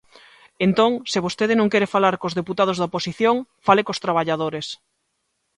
Entón, 0.65 0.91
se 1.11 1.23
vostede 1.25 1.53
non 1.57 1.71
quere 1.71 1.91
falar 1.95 2.15
cos 2.21 2.37
deputados 2.39 2.77
da 2.79 2.87
oposición, 2.89 3.35
fale 3.65 3.85
cos 3.87 4.01
traballadores. 4.05 4.67